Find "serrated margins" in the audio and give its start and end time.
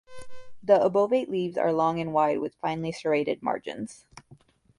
2.91-4.07